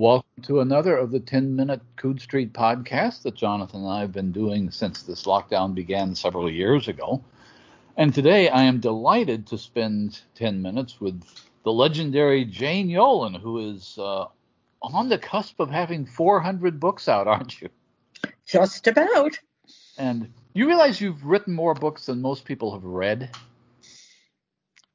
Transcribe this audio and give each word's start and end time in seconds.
Welcome 0.00 0.42
to 0.44 0.60
another 0.60 0.96
of 0.96 1.10
the 1.10 1.20
10 1.20 1.54
Minute 1.54 1.82
Coode 1.96 2.22
Street 2.22 2.54
podcast 2.54 3.20
that 3.24 3.34
Jonathan 3.34 3.80
and 3.80 3.90
I 3.90 4.00
have 4.00 4.12
been 4.12 4.32
doing 4.32 4.70
since 4.70 5.02
this 5.02 5.24
lockdown 5.24 5.74
began 5.74 6.14
several 6.14 6.50
years 6.50 6.88
ago. 6.88 7.22
And 7.98 8.14
today 8.14 8.48
I 8.48 8.62
am 8.62 8.80
delighted 8.80 9.46
to 9.48 9.58
spend 9.58 10.22
10 10.36 10.62
minutes 10.62 11.02
with 11.02 11.22
the 11.64 11.72
legendary 11.72 12.46
Jane 12.46 12.88
Yolen, 12.88 13.38
who 13.38 13.72
is 13.72 13.98
uh, 13.98 14.24
on 14.80 15.10
the 15.10 15.18
cusp 15.18 15.60
of 15.60 15.68
having 15.68 16.06
400 16.06 16.80
books 16.80 17.06
out, 17.06 17.28
aren't 17.28 17.60
you? 17.60 17.68
Just 18.46 18.86
about. 18.86 19.38
And 19.98 20.32
you 20.54 20.66
realize 20.66 20.98
you've 21.02 21.26
written 21.26 21.52
more 21.52 21.74
books 21.74 22.06
than 22.06 22.22
most 22.22 22.46
people 22.46 22.72
have 22.72 22.84
read? 22.84 23.36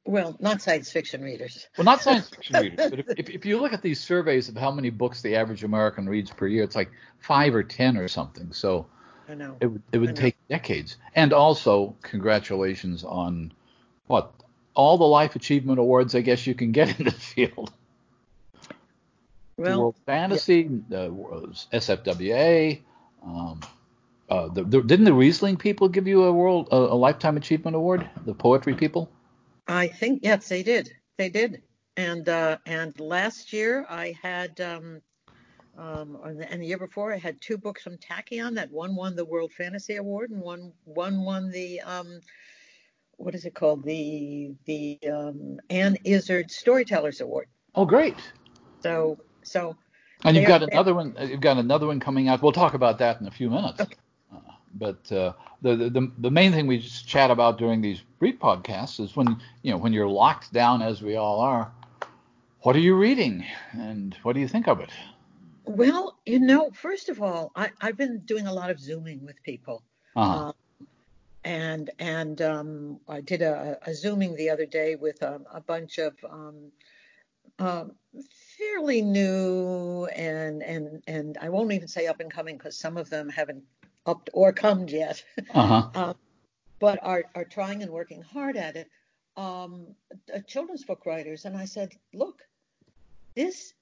Well, 0.06 0.36
not 0.38 0.62
science 0.62 0.90
fiction 0.90 1.22
readers. 1.22 1.66
Well, 1.76 1.84
not 1.84 2.00
science 2.00 2.28
fiction 2.28 2.56
readers, 2.62 2.90
but 2.90 2.98
if, 3.00 3.06
if, 3.18 3.30
if, 3.30 3.46
you 3.46 3.60
look 3.60 3.72
at 3.72 3.82
these 3.82 4.00
surveys 4.00 4.48
of 4.48 4.56
how 4.56 4.70
many 4.70 4.88
books 4.88 5.20
the 5.20 5.34
average 5.34 5.64
American 5.64 6.08
reads 6.08 6.30
per 6.30 6.46
year, 6.46 6.62
it's 6.62 6.76
like 6.76 6.90
five 7.18 7.54
or 7.54 7.64
ten 7.64 7.96
or 7.96 8.06
something. 8.06 8.52
So 8.52 8.86
I 9.28 9.34
know. 9.34 9.56
it, 9.60 9.70
it 9.92 9.98
would 9.98 10.14
take 10.14 10.36
decades. 10.48 10.96
And 11.14 11.32
also, 11.32 11.96
congratulations 12.02 13.02
on 13.02 13.52
what 14.06 14.32
all 14.74 14.96
the 14.96 15.04
life 15.04 15.34
achievement 15.34 15.80
awards 15.80 16.14
I 16.14 16.20
guess 16.20 16.46
you 16.46 16.54
can 16.54 16.70
get 16.70 16.96
in 17.00 17.06
the 17.06 17.10
field. 17.10 17.72
Well, 19.56 19.80
World 19.80 19.96
Fantasy, 20.04 20.70
yeah. 20.90 20.98
uh, 20.98 21.08
SFWA. 21.72 22.80
Um, 23.24 23.60
uh, 24.28 24.48
the, 24.48 24.64
the, 24.64 24.82
didn't 24.82 25.06
the 25.06 25.12
Rhysling 25.12 25.58
people 25.58 25.88
give 25.88 26.06
you 26.06 26.24
a 26.24 26.32
world 26.32 26.68
a, 26.70 26.76
a 26.76 26.94
lifetime 26.94 27.36
achievement 27.36 27.74
award? 27.74 28.08
The 28.24 28.34
poetry 28.34 28.74
people. 28.74 29.10
I 29.68 29.88
think 29.88 30.20
yes, 30.22 30.48
they 30.48 30.62
did. 30.62 30.92
They 31.16 31.28
did. 31.28 31.62
And 31.96 32.28
uh, 32.28 32.58
and 32.66 32.98
last 33.00 33.52
year 33.52 33.86
I 33.88 34.16
had 34.22 34.60
um, 34.60 35.00
um, 35.78 36.18
and 36.24 36.62
the 36.62 36.66
year 36.66 36.78
before 36.78 37.12
I 37.12 37.18
had 37.18 37.40
two 37.40 37.58
books 37.58 37.82
from 37.82 37.96
Tachyon 37.98 38.54
that 38.54 38.70
one 38.70 38.94
won 38.94 39.16
the 39.16 39.24
World 39.24 39.52
Fantasy 39.52 39.96
Award 39.96 40.30
and 40.30 40.40
one 40.40 40.72
one 40.84 41.22
won 41.22 41.50
the 41.50 41.80
um, 41.80 42.20
what 43.16 43.34
is 43.34 43.44
it 43.44 43.54
called 43.54 43.82
the 43.84 44.54
the 44.66 44.98
um, 45.10 45.58
Anne 45.70 45.96
Izard 46.04 46.50
Storytellers 46.50 47.20
Award. 47.20 47.48
Oh, 47.74 47.84
great. 47.84 48.16
So 48.82 49.18
so. 49.42 49.76
And 50.24 50.36
you've 50.36 50.46
got 50.46 50.62
another 50.62 50.94
one. 50.94 51.14
You've 51.20 51.40
got 51.40 51.58
another 51.58 51.86
one 51.86 52.00
coming 52.00 52.28
out. 52.28 52.42
We'll 52.42 52.52
talk 52.52 52.74
about 52.74 52.98
that 52.98 53.20
in 53.20 53.26
a 53.26 53.30
few 53.30 53.50
minutes. 53.50 53.80
Okay. 53.80 53.96
But 54.78 55.10
uh, 55.12 55.32
the, 55.62 55.76
the 55.76 56.12
the 56.18 56.30
main 56.30 56.52
thing 56.52 56.66
we 56.66 56.78
just 56.78 57.06
chat 57.06 57.30
about 57.30 57.58
during 57.58 57.80
these 57.80 58.02
read 58.20 58.38
podcasts 58.40 59.00
is 59.00 59.16
when 59.16 59.36
you 59.62 59.70
know 59.70 59.78
when 59.78 59.92
you're 59.92 60.08
locked 60.08 60.52
down 60.52 60.82
as 60.82 61.02
we 61.02 61.16
all 61.16 61.40
are. 61.40 61.72
What 62.60 62.74
are 62.74 62.80
you 62.80 62.96
reading, 62.96 63.44
and 63.72 64.16
what 64.22 64.32
do 64.32 64.40
you 64.40 64.48
think 64.48 64.66
of 64.66 64.80
it? 64.80 64.90
Well, 65.64 66.18
you 66.26 66.38
know, 66.40 66.70
first 66.70 67.08
of 67.08 67.20
all, 67.22 67.52
I, 67.56 67.70
I've 67.80 67.96
been 67.96 68.20
doing 68.20 68.46
a 68.46 68.52
lot 68.52 68.70
of 68.70 68.78
zooming 68.80 69.24
with 69.24 69.42
people. 69.42 69.82
Uh-huh. 70.14 70.48
Um, 70.48 70.54
and 71.44 71.90
and 71.98 72.42
um, 72.42 73.00
I 73.08 73.20
did 73.20 73.42
a, 73.42 73.78
a, 73.86 73.94
zooming 73.94 74.34
the 74.34 74.50
other 74.50 74.66
day 74.66 74.96
with 74.96 75.22
um, 75.22 75.44
a 75.52 75.60
bunch 75.60 75.98
of 75.98 76.14
um, 76.28 76.72
uh, 77.58 77.84
fairly 78.58 79.00
new 79.02 80.06
and 80.06 80.62
and 80.62 81.02
and 81.06 81.38
I 81.40 81.48
won't 81.48 81.72
even 81.72 81.88
say 81.88 82.06
up 82.06 82.20
and 82.20 82.30
coming 82.30 82.56
because 82.56 82.76
some 82.76 82.96
of 82.96 83.10
them 83.10 83.28
haven't 83.28 83.62
upped 84.06 84.30
or 84.32 84.52
come 84.52 84.88
yet, 84.88 85.22
uh-huh. 85.52 85.90
uh, 85.94 86.14
but 86.80 86.98
are 87.02 87.24
are 87.34 87.44
trying 87.44 87.82
and 87.82 87.90
working 87.90 88.22
hard 88.22 88.56
at 88.56 88.76
it. 88.76 88.88
Um, 89.36 89.88
children's 90.46 90.84
book 90.84 91.04
writers, 91.04 91.44
and 91.44 91.56
I 91.56 91.66
said, 91.66 91.92
look, 92.14 92.40
this 93.34 93.74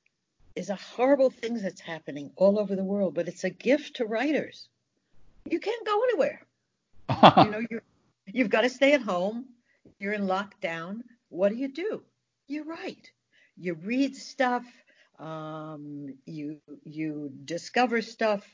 is 0.56 0.70
a 0.70 0.74
horrible 0.74 1.30
thing 1.30 1.60
that's 1.60 1.80
happening 1.80 2.30
all 2.36 2.58
over 2.58 2.74
the 2.74 2.84
world, 2.84 3.14
but 3.14 3.28
it's 3.28 3.44
a 3.44 3.50
gift 3.50 3.96
to 3.96 4.04
writers. 4.04 4.68
You 5.48 5.60
can't 5.60 5.86
go 5.86 6.02
anywhere. 6.04 6.40
you 7.44 7.50
know, 7.50 7.62
you 7.70 7.80
you've 8.26 8.50
got 8.50 8.62
to 8.62 8.68
stay 8.70 8.94
at 8.94 9.02
home. 9.02 9.46
You're 9.98 10.14
in 10.14 10.26
lockdown. 10.26 11.02
What 11.28 11.50
do 11.50 11.56
you 11.56 11.68
do? 11.68 12.02
You 12.48 12.64
write. 12.64 13.10
You 13.56 13.74
read 13.74 14.16
stuff. 14.16 14.64
Um, 15.18 16.14
you 16.26 16.58
you 16.84 17.32
discover 17.44 18.02
stuff. 18.02 18.44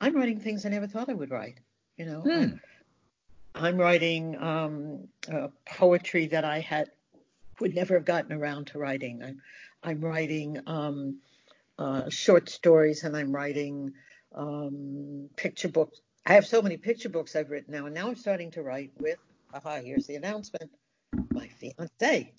I'm 0.00 0.14
writing 0.14 0.40
things 0.40 0.66
I 0.66 0.68
never 0.68 0.86
thought 0.86 1.08
I 1.08 1.14
would 1.14 1.30
write. 1.30 1.58
You 1.96 2.06
know, 2.06 2.20
hmm. 2.20 2.46
I'm, 3.54 3.78
writing 3.78 4.36
um, 4.42 5.08
uh, 5.32 5.48
poetry 5.64 6.26
that 6.26 6.44
I 6.44 6.60
had 6.60 6.90
would 7.60 7.74
never 7.74 7.94
have 7.94 8.04
gotten 8.04 8.32
around 8.32 8.66
to 8.68 8.78
writing. 8.78 9.22
I'm 9.22 9.40
I'm 9.82 10.00
writing 10.00 10.60
um, 10.66 11.20
uh, 11.78 12.10
short 12.10 12.50
stories 12.50 13.04
and 13.04 13.16
I'm 13.16 13.34
writing 13.34 13.94
um, 14.34 15.30
picture 15.36 15.68
books. 15.68 16.00
I 16.26 16.34
have 16.34 16.46
so 16.46 16.60
many 16.60 16.76
picture 16.76 17.08
books 17.08 17.34
I've 17.34 17.50
written 17.50 17.72
now, 17.72 17.86
and 17.86 17.94
now 17.94 18.08
I'm 18.08 18.16
starting 18.16 18.50
to 18.52 18.62
write 18.62 18.90
with. 18.98 19.18
Aha! 19.54 19.80
Here's 19.82 20.06
the 20.06 20.16
announcement. 20.16 20.70
My 21.32 21.48
fiance. 21.48 22.32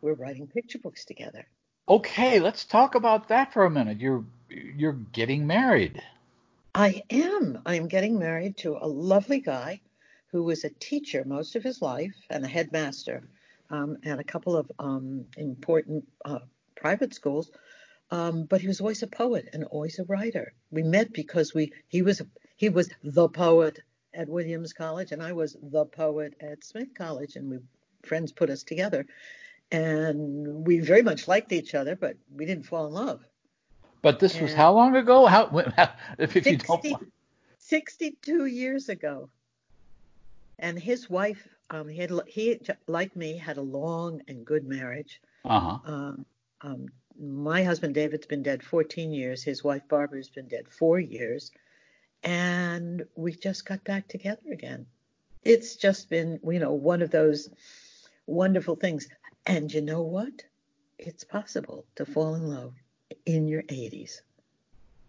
We're 0.00 0.14
writing 0.14 0.46
picture 0.46 0.78
books 0.78 1.04
together. 1.04 1.46
Okay, 1.88 2.40
let's 2.40 2.64
talk 2.64 2.94
about 2.94 3.28
that 3.28 3.52
for 3.52 3.64
a 3.64 3.70
minute. 3.70 4.00
You're 4.00 4.24
you're 4.48 4.92
getting 5.12 5.46
married. 5.46 6.00
I 6.78 7.04
am. 7.08 7.62
I'm 7.64 7.88
getting 7.88 8.18
married 8.18 8.58
to 8.58 8.76
a 8.76 8.86
lovely 8.86 9.40
guy 9.40 9.80
who 10.30 10.42
was 10.42 10.62
a 10.62 10.68
teacher 10.68 11.24
most 11.24 11.56
of 11.56 11.62
his 11.62 11.80
life 11.80 12.14
and 12.28 12.44
a 12.44 12.48
headmaster 12.48 13.30
um, 13.70 13.96
at 14.04 14.18
a 14.18 14.24
couple 14.24 14.54
of 14.54 14.70
um, 14.78 15.24
important 15.38 16.06
uh, 16.26 16.40
private 16.74 17.14
schools. 17.14 17.50
Um, 18.10 18.44
but 18.44 18.60
he 18.60 18.68
was 18.68 18.82
always 18.82 19.02
a 19.02 19.06
poet 19.06 19.48
and 19.54 19.64
always 19.64 19.98
a 19.98 20.04
writer. 20.04 20.52
We 20.70 20.82
met 20.82 21.14
because 21.14 21.54
we 21.54 21.72
he 21.88 22.02
was 22.02 22.20
he 22.56 22.68
was 22.68 22.90
the 23.02 23.30
poet 23.30 23.80
at 24.12 24.28
Williams 24.28 24.74
College 24.74 25.12
and 25.12 25.22
I 25.22 25.32
was 25.32 25.56
the 25.62 25.86
poet 25.86 26.34
at 26.40 26.62
Smith 26.62 26.94
College, 26.94 27.36
and 27.36 27.48
we 27.48 27.58
friends 28.02 28.32
put 28.32 28.50
us 28.50 28.62
together, 28.62 29.06
and 29.72 30.66
we 30.66 30.80
very 30.80 31.02
much 31.02 31.26
liked 31.26 31.52
each 31.52 31.74
other, 31.74 31.96
but 31.96 32.18
we 32.30 32.44
didn't 32.44 32.66
fall 32.66 32.86
in 32.86 32.92
love. 32.92 33.24
But 34.06 34.20
this 34.20 34.34
and 34.34 34.42
was 34.42 34.54
how 34.54 34.72
long 34.72 34.94
ago? 34.94 35.26
How, 35.26 35.50
if 36.18 36.34
60, 36.34 36.50
you 36.50 36.58
don't 36.58 37.12
62 37.58 38.46
years 38.46 38.88
ago. 38.88 39.30
And 40.60 40.78
his 40.78 41.10
wife, 41.10 41.48
um, 41.70 41.88
he 41.88 41.98
had, 41.98 42.12
he 42.28 42.60
like 42.86 43.16
me 43.16 43.36
had 43.36 43.56
a 43.56 43.62
long 43.62 44.22
and 44.28 44.46
good 44.46 44.64
marriage. 44.64 45.20
Uh-huh. 45.44 45.78
Um, 45.84 46.26
um, 46.60 46.86
my 47.18 47.64
husband 47.64 47.96
David's 47.96 48.26
been 48.26 48.44
dead 48.44 48.62
14 48.62 49.12
years. 49.12 49.42
His 49.42 49.64
wife 49.64 49.82
Barbara's 49.88 50.28
been 50.28 50.46
dead 50.46 50.68
four 50.68 51.00
years, 51.00 51.50
and 52.22 53.04
we 53.16 53.32
just 53.32 53.66
got 53.66 53.82
back 53.82 54.06
together 54.06 54.52
again. 54.52 54.86
It's 55.42 55.74
just 55.74 56.08
been, 56.08 56.38
you 56.44 56.60
know, 56.60 56.74
one 56.74 57.02
of 57.02 57.10
those 57.10 57.48
wonderful 58.28 58.76
things. 58.76 59.08
And 59.46 59.74
you 59.74 59.82
know 59.82 60.02
what? 60.02 60.44
It's 60.96 61.24
possible 61.24 61.86
to 61.96 62.06
fall 62.06 62.36
in 62.36 62.46
love 62.46 62.74
in 63.26 63.48
your 63.48 63.62
80s. 63.64 64.20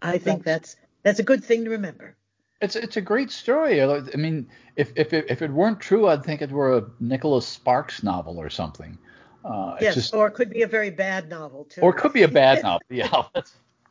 I 0.02 0.18
think 0.18 0.44
that's 0.44 0.76
that's 1.02 1.18
a 1.18 1.22
good 1.22 1.42
thing 1.42 1.64
to 1.64 1.70
remember. 1.70 2.16
It's 2.60 2.76
it's 2.76 2.96
a 2.96 3.00
great 3.00 3.30
story. 3.30 3.82
I 3.82 4.00
mean, 4.16 4.48
if 4.76 4.92
if 4.96 5.12
it, 5.12 5.26
if 5.28 5.42
it 5.42 5.50
weren't 5.50 5.80
true, 5.80 6.08
I'd 6.08 6.24
think 6.24 6.42
it 6.42 6.50
were 6.50 6.76
a 6.76 6.84
Nicholas 7.00 7.46
Sparks 7.46 8.02
novel 8.02 8.38
or 8.38 8.50
something. 8.50 8.98
Uh, 9.44 9.76
yes, 9.80 9.94
just, 9.94 10.14
or 10.14 10.26
it 10.26 10.32
could 10.32 10.50
be 10.50 10.62
a 10.62 10.66
very 10.66 10.90
bad 10.90 11.28
novel 11.28 11.64
too. 11.64 11.80
Or 11.80 11.90
it 11.90 11.98
could 11.98 12.12
be 12.12 12.24
a 12.24 12.28
bad 12.28 12.62
novel. 12.64 12.82
Yeah. 12.90 13.22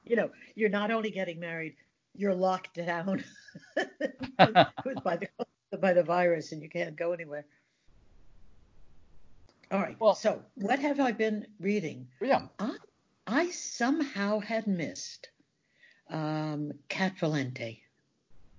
you 0.06 0.16
know, 0.16 0.30
you're 0.56 0.70
not 0.70 0.92
only 0.92 1.10
getting 1.10 1.40
married, 1.40 1.76
you're 2.16 2.36
locked 2.36 2.76
down 2.76 3.24
by 4.38 5.18
the 5.18 5.28
by 5.78 5.94
the 5.94 6.04
virus, 6.04 6.52
and 6.52 6.62
you 6.62 6.70
can't 6.70 6.96
go 6.96 7.14
anywhere. 7.14 7.46
All 9.72 9.80
right. 9.80 9.98
Well, 10.00 10.16
so 10.16 10.42
what 10.56 10.80
have 10.80 11.00
I 11.00 11.12
been 11.12 11.48
reading? 11.60 12.08
Yeah. 12.22 12.44
I, 12.60 12.76
I 13.28 13.52
somehow 13.52 14.40
had 14.40 14.68
missed 14.68 15.30
um, 16.10 16.72
Cat 16.88 17.18
Valente. 17.20 17.82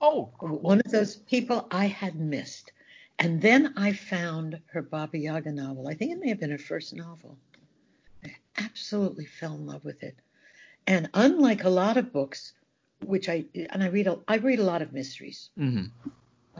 Oh, 0.01 0.31
cool. 0.39 0.59
one 0.59 0.81
of 0.85 0.93
those 0.93 1.17
people 1.17 1.67
I 1.71 1.87
had 1.87 2.15
missed. 2.15 2.71
And 3.19 3.43
then 3.43 3.75
I 3.77 3.95
found 3.95 4.61
her 4.67 4.83
Baba 4.83 5.19
Yaga 5.19 5.51
novel. 5.51 5.89
I 5.89 5.95
think 5.95 6.13
it 6.13 6.21
may 6.21 6.29
have 6.29 6.39
been 6.39 6.51
her 6.51 6.59
first 6.59 6.95
novel. 6.95 7.37
I 8.25 8.37
absolutely 8.59 9.25
fell 9.25 9.55
in 9.55 9.67
love 9.67 9.85
with 9.85 10.03
it. 10.05 10.17
And 10.87 11.11
unlike 11.15 11.65
a 11.65 11.69
lot 11.69 11.97
of 11.97 12.13
books, 12.13 12.53
which 13.05 13.29
I 13.29 13.45
and 13.71 13.83
I 13.83 13.89
read 13.89 14.07
a, 14.07 14.19
I 14.29 14.37
read 14.37 14.61
a 14.61 14.65
lot 14.65 14.83
of 14.83 14.93
mysteries 14.93 15.51
mm-hmm. 15.59 15.87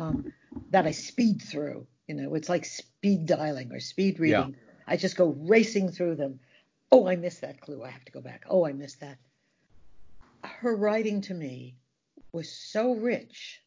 um, 0.01 0.33
that 0.71 0.87
I 0.87 0.91
speed 0.91 1.43
through. 1.43 1.87
You 2.09 2.15
know, 2.15 2.35
it's 2.35 2.49
like 2.49 2.65
speed 2.65 3.27
dialing 3.27 3.73
or 3.73 3.81
speed 3.81 4.19
reading. 4.19 4.57
Yeah. 4.57 4.83
I 4.87 4.97
just 4.97 5.17
go 5.17 5.37
racing 5.39 5.91
through 5.91 6.17
them. 6.17 6.41
Oh, 6.91 7.07
I 7.07 7.17
missed 7.17 7.43
that 7.43 7.61
clue. 7.61 7.83
I 7.83 7.91
have 7.91 8.05
to 8.05 8.13
go 8.13 8.21
back. 8.21 8.45
Oh, 8.49 8.67
I 8.67 8.73
missed 8.73 9.01
that. 9.01 9.19
Her 10.43 10.75
writing 10.75 11.21
to 11.23 11.35
me 11.35 11.77
was 12.33 12.51
so 12.51 12.95
rich. 12.95 13.63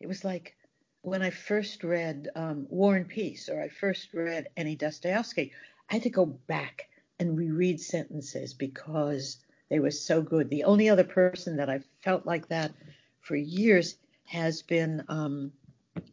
It 0.00 0.06
was 0.06 0.24
like 0.24 0.56
when 1.02 1.22
I 1.22 1.30
first 1.30 1.82
read 1.84 2.28
um, 2.34 2.66
War 2.68 2.96
and 2.96 3.08
Peace 3.08 3.48
or 3.48 3.60
I 3.60 3.68
first 3.68 4.12
read 4.12 4.48
any 4.56 4.76
Dostoevsky, 4.76 5.52
I 5.88 5.94
had 5.94 6.02
to 6.02 6.10
go 6.10 6.26
back 6.26 6.88
and 7.18 7.36
reread 7.36 7.80
sentences 7.80 8.54
because 8.54 9.38
they 9.68 9.78
were 9.78 9.90
so 9.90 10.20
good. 10.20 10.50
The 10.50 10.64
only 10.64 10.88
other 10.88 11.04
person 11.04 11.56
that 11.56 11.70
I 11.70 11.80
felt 12.02 12.26
like 12.26 12.48
that 12.48 12.72
for 13.20 13.36
years 13.36 13.96
has 14.24 14.62
been 14.62 15.04
um, 15.08 15.52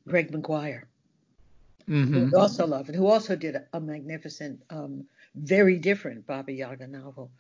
Greg 0.08 0.32
Maguire, 0.32 0.88
Mm-hmm. 1.90 2.30
who 2.30 2.38
also 2.38 2.66
love, 2.66 2.88
and 2.88 2.96
who 2.98 3.08
also 3.08 3.36
did 3.36 3.56
a, 3.74 3.80
magnificent, 3.80 4.62
um, 4.70 5.06
very 5.36 5.78
different 5.78 6.26
Baba 6.28 6.52
Yaga 6.52 6.88
novel. 6.88 7.32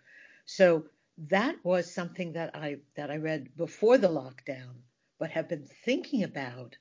So 0.45 0.85
that 1.29 1.55
was 1.63 1.91
something 1.91 2.33
that 2.33 2.55
I 2.55 2.77
that 2.95 3.11
I 3.11 3.17
read 3.17 3.55
before 3.57 3.97
the 3.97 4.09
lockdown, 4.09 4.81
but 5.19 5.31
have 5.31 5.47
been 5.49 5.65
thinking 5.65 6.23
about 6.23 6.77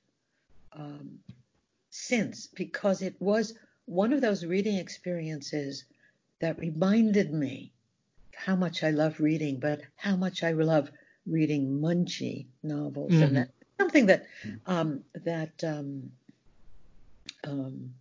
um, 0.73 1.19
since 1.91 2.47
because 2.47 3.03
it 3.03 3.15
was 3.21 3.55
one 3.87 4.12
of 4.12 4.21
those 4.21 4.45
reading 4.45 4.77
experiences 4.77 5.85
that 6.41 6.59
reminded 6.59 7.33
me 7.33 7.73
how 8.35 8.57
much 8.57 8.83
I 8.83 8.91
love 8.91 9.21
reading, 9.21 9.59
but 9.61 9.81
how 9.97 10.17
much 10.17 10.43
I 10.43 10.53
love 10.53 10.91
reading 11.27 11.81
munchy 11.81 12.47
novels, 12.62 13.21
Mhm. 13.21 13.23
and 13.23 13.37
that 13.37 13.49
something 13.81 14.07
that 14.07 14.27
um, 14.67 15.05
that 15.25 15.62
um, 15.65 16.12
um, 17.47 17.95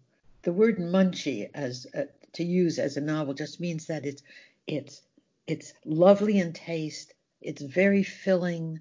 the 0.44 0.52
word 0.52 0.78
munchy 0.78 1.50
as 1.54 1.88
uh, 1.96 2.04
to 2.34 2.44
use 2.44 2.80
as 2.80 2.98
a 2.98 3.02
novel 3.02 3.34
just 3.34 3.60
means 3.60 3.88
that 3.88 4.06
it's 4.06 4.24
it's 4.68 5.02
it's 5.48 5.74
lovely 5.86 6.40
in 6.40 6.54
taste, 6.54 7.14
it's 7.42 7.62
very 7.62 8.04
filling, 8.04 8.80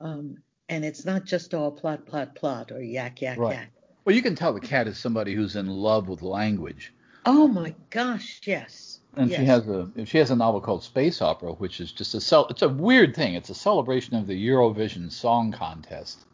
um, 0.00 0.38
and 0.68 0.84
it's 0.84 1.04
not 1.04 1.24
just 1.24 1.52
all 1.52 1.72
plot 1.72 2.06
plot 2.06 2.34
plot 2.34 2.70
or 2.72 2.80
yak 2.82 3.20
yak 3.20 3.38
Right. 3.38 3.54
yak. 3.56 3.70
Well, 4.04 4.14
you 4.14 4.22
can 4.22 4.36
tell 4.36 4.52
the 4.52 4.60
cat 4.60 4.86
is 4.86 4.98
somebody 4.98 5.34
who's 5.34 5.56
in 5.56 5.66
love 5.66 6.08
with 6.08 6.22
language. 6.22 6.92
Oh 7.24 7.48
my 7.48 7.74
gosh, 7.90 8.40
yes. 8.44 9.00
And 9.16 9.30
yes. 9.30 9.40
she 9.40 9.46
has 9.46 9.66
a 9.66 9.90
she 10.04 10.18
has 10.18 10.30
a 10.30 10.36
novel 10.36 10.60
called 10.60 10.84
Space 10.84 11.20
Opera, 11.20 11.52
which 11.54 11.80
is 11.80 11.90
just 11.90 12.14
a 12.14 12.20
cel- 12.20 12.46
it's 12.48 12.62
a 12.62 12.68
weird 12.68 13.16
thing. 13.16 13.34
It's 13.34 13.50
a 13.50 13.54
celebration 13.54 14.14
of 14.14 14.26
the 14.28 14.48
Eurovision 14.48 15.10
Song 15.10 15.50
Contest. 15.50 16.24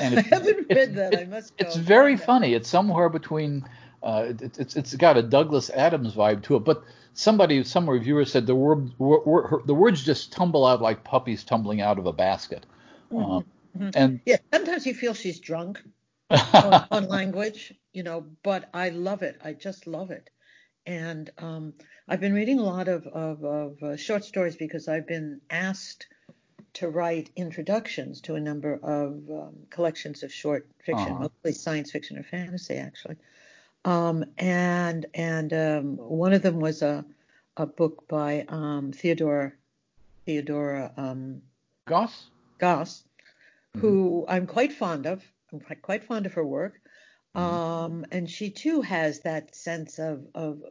And 0.00 0.14
I 0.18 0.22
haven't 0.22 0.66
read 0.70 0.94
that. 0.94 1.14
I 1.14 1.22
it's- 1.22 1.28
must 1.28 1.56
go 1.56 1.66
It's 1.66 1.76
very 1.76 2.16
that. 2.16 2.24
funny. 2.26 2.54
It's 2.54 2.68
somewhere 2.68 3.08
between. 3.08 3.64
Uh, 4.02 4.26
it, 4.40 4.58
it's 4.58 4.76
it's 4.76 4.94
got 4.96 5.16
a 5.16 5.22
Douglas 5.22 5.70
Adams 5.70 6.14
vibe 6.14 6.42
to 6.44 6.56
it, 6.56 6.60
but 6.64 6.82
somebody, 7.14 7.62
some 7.62 7.88
reviewer 7.88 8.24
said 8.24 8.46
the 8.46 8.54
word, 8.54 8.90
wor- 8.98 9.22
wor- 9.24 9.62
the 9.64 9.74
words 9.74 10.02
just 10.02 10.32
tumble 10.32 10.66
out 10.66 10.82
like 10.82 11.04
puppies 11.04 11.44
tumbling 11.44 11.80
out 11.80 11.98
of 11.98 12.06
a 12.06 12.12
basket. 12.12 12.66
Um, 13.12 13.44
Mhm. 13.78 13.92
and 13.94 14.20
Yeah, 14.26 14.38
sometimes 14.52 14.86
you 14.86 14.94
feel 14.94 15.14
she's 15.14 15.38
drunk 15.40 15.82
on, 16.30 16.86
on 16.90 17.08
language, 17.08 17.72
you 17.92 18.02
know, 18.02 18.26
but 18.42 18.68
I 18.74 18.88
love 18.90 19.22
it. 19.22 19.40
I 19.44 19.52
just 19.52 19.86
love 19.86 20.10
it. 20.10 20.30
And 20.84 21.30
um, 21.38 21.74
I've 22.08 22.20
been 22.20 22.34
reading 22.34 22.58
a 22.58 22.64
lot 22.64 22.88
of, 22.88 23.06
of, 23.06 23.44
of 23.44 23.82
uh, 23.82 23.96
short 23.96 24.24
stories 24.24 24.56
because 24.56 24.88
I've 24.88 25.06
been 25.06 25.40
asked 25.48 26.06
to 26.74 26.88
write 26.88 27.30
introductions 27.36 28.20
to 28.22 28.34
a 28.34 28.40
number 28.40 28.74
of 28.82 29.28
um, 29.30 29.54
collections 29.70 30.22
of 30.22 30.32
short 30.32 30.66
fiction, 30.84 31.12
Uh-huh. 31.12 31.28
mostly 31.28 31.52
science 31.52 31.90
fiction 31.90 32.18
or 32.18 32.22
fantasy, 32.22 32.74
actually. 32.76 33.16
Um, 33.84 34.24
and 34.38 35.06
and 35.14 35.52
um, 35.52 35.96
one 35.96 36.32
of 36.32 36.42
them 36.42 36.60
was 36.60 36.82
a 36.82 37.04
a 37.56 37.66
book 37.66 38.08
by 38.08 38.44
um, 38.48 38.92
Theodora 38.92 39.52
Theodora 40.24 40.92
um, 40.96 41.42
Goss. 41.86 42.30
Goss, 42.58 43.04
Mhm. 43.76 43.80
who 43.80 44.24
I'm 44.28 44.46
quite 44.46 44.72
fond 44.72 45.06
of. 45.06 45.22
I'm 45.52 45.60
quite, 45.60 45.82
quite 45.82 46.04
fond 46.04 46.26
of 46.26 46.34
her 46.34 46.44
work. 46.46 46.80
Mhm. 47.34 47.40
Um, 47.40 48.06
and 48.12 48.30
she 48.30 48.50
too 48.50 48.82
has 48.82 49.20
that 49.20 49.54
sense 49.54 49.98
of, 49.98 50.26
of 50.34 50.62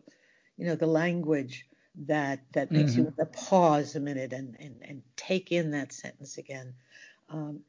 you 0.57 0.65
know, 0.65 0.75
the 0.75 0.87
language 0.87 1.67
that 1.95 2.39
that 2.53 2.71
makes 2.71 2.95
you 2.95 3.03
want 3.03 3.17
to 3.17 3.25
pause 3.25 3.95
a 3.95 3.99
minute 3.99 4.33
and, 4.33 4.55
and, 4.59 4.75
and 4.81 5.01
take 5.15 5.51
in 5.51 5.71
that 5.71 5.91
sentence 5.91 6.37
again. 6.37 6.73
Um, 7.29 7.61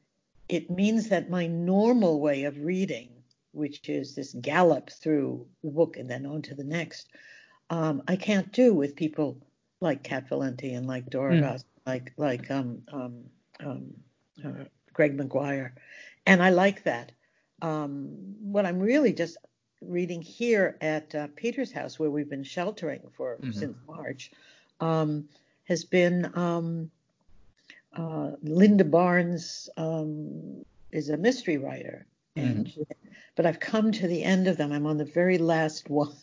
it 0.49 0.69
means 0.69 1.09
that 1.09 1.29
my 1.29 1.47
normal 1.47 2.19
way 2.19 2.43
of 2.43 2.57
reading, 2.57 3.09
which 3.51 3.89
is 3.89 4.15
this 4.15 4.33
gallop 4.33 4.89
through 4.89 5.47
the 5.63 5.71
book 5.71 5.97
and 5.97 6.09
then 6.09 6.25
on 6.25 6.41
to 6.43 6.55
the 6.55 6.63
next, 6.63 7.09
um, 7.69 8.03
I 8.07 8.15
can't 8.15 8.51
do 8.51 8.73
with 8.73 8.95
people 8.95 9.37
like 9.81 10.03
Cat 10.03 10.29
Valente 10.29 10.75
and 10.75 10.87
like 10.87 11.09
Dora 11.09 11.35
Mm. 11.35 11.41
Goss, 11.41 11.65
like 11.85 12.13
like 12.17 12.49
um, 12.49 12.81
um, 12.91 13.23
um, 13.59 13.93
uh, 14.43 14.65
Greg 14.93 15.15
Maguire, 15.15 15.73
and 16.25 16.41
I 16.41 16.49
like 16.49 16.83
that. 16.83 17.11
Um, 17.61 18.35
what 18.41 18.65
I'm 18.65 18.79
really 18.79 19.13
just 19.13 19.37
reading 19.87 20.21
here 20.21 20.77
at 20.81 21.13
uh, 21.15 21.27
Peter's 21.35 21.71
house, 21.71 21.99
where 21.99 22.09
we've 22.11 22.29
been 22.29 22.43
sheltering 22.43 23.01
for 23.15 23.37
Mhm. 23.41 23.53
since 23.53 23.77
March, 23.87 24.31
um, 24.79 25.27
has 25.65 25.83
been 25.85 26.31
um, 26.37 26.91
uh, 27.93 28.31
Linda 28.41 28.83
Barnes 28.83 29.69
um, 29.77 30.65
is 30.91 31.09
a 31.09 31.17
mystery 31.17 31.57
writer, 31.57 32.05
and 32.35 32.69
she- 32.69 32.83
but 33.35 33.45
I've 33.45 33.59
come 33.59 33.91
to 33.93 34.07
the 34.07 34.23
end 34.23 34.47
of 34.47 34.57
them. 34.57 34.71
I'm 34.71 34.85
on 34.85 34.97
the 34.97 35.05
very 35.05 35.37
last 35.37 35.89
one 35.89 36.13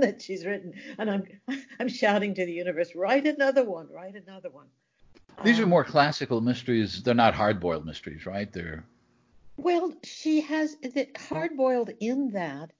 that 0.00 0.22
she's 0.22 0.44
written, 0.46 0.74
and 0.98 1.10
I'm 1.10 1.24
I'm 1.80 1.88
shouting 1.88 2.34
to 2.34 2.46
the 2.46 2.52
universe, 2.52 2.94
write 2.94 3.26
another 3.26 3.64
one, 3.64 3.88
write 3.90 4.14
another 4.14 4.50
one. 4.50 4.66
These 5.44 5.58
are 5.58 5.64
Um, 5.64 5.70
more 5.70 5.84
classical 5.84 6.40
mysteries. 6.40 7.02
They're 7.02 7.12
not 7.14 7.34
hard-boiled 7.34 7.84
mysteries, 7.84 8.24
right? 8.24 8.50
They're 8.52 8.84
Well, 9.56 9.94
she 10.02 10.40
has 10.42 10.76
the 10.76 11.08
hard 11.16 11.56
boiled 11.56 11.90
in 12.00 12.30
that 12.32 12.72